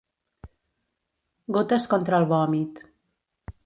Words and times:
Gotes 1.59 1.87
contra 1.95 2.21
el 2.25 2.29
vòmit. 2.35 2.85